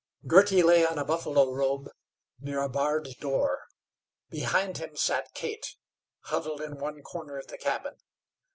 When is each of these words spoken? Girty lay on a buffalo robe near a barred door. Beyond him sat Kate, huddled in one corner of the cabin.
Girty 0.25 0.63
lay 0.63 0.83
on 0.83 0.97
a 0.97 1.05
buffalo 1.05 1.51
robe 1.51 1.87
near 2.39 2.59
a 2.63 2.67
barred 2.69 3.07
door. 3.19 3.67
Beyond 4.31 4.79
him 4.79 4.95
sat 4.97 5.35
Kate, 5.35 5.75
huddled 6.21 6.59
in 6.59 6.79
one 6.79 7.03
corner 7.03 7.37
of 7.37 7.45
the 7.45 7.57
cabin. 7.59 7.97